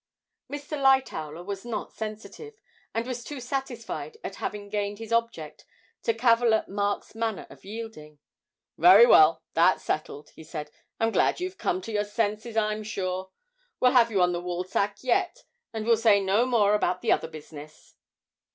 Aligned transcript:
Mr. 0.51 0.75
Lightowler 0.81 1.45
was 1.45 1.63
not 1.63 1.93
sensitive, 1.93 2.55
and 2.91 3.05
was 3.05 3.23
too 3.23 3.39
satisfied 3.39 4.17
at 4.23 4.37
having 4.37 4.67
gained 4.67 4.97
his 4.97 5.13
object 5.13 5.63
to 6.01 6.11
cavil 6.11 6.55
at 6.55 6.67
Mark's 6.67 7.13
manner 7.13 7.45
of 7.51 7.63
yielding. 7.63 8.17
'Very 8.79 9.05
well; 9.05 9.43
that's 9.53 9.83
settled,' 9.83 10.31
he 10.31 10.43
said. 10.43 10.71
'I'm 10.99 11.11
glad 11.11 11.39
you've 11.39 11.59
come 11.59 11.81
to 11.83 11.91
your 11.91 12.03
senses, 12.03 12.57
I'm 12.57 12.81
sure. 12.81 13.29
We'll 13.79 13.91
have 13.91 14.09
you 14.09 14.23
on 14.23 14.31
the 14.31 14.41
Woolsack 14.41 15.03
yet, 15.03 15.43
and 15.71 15.85
we'll 15.85 15.97
say 15.97 16.19
no 16.19 16.47
more 16.47 16.73
about 16.73 17.03
the 17.03 17.11
other 17.11 17.27
business.' 17.27 17.95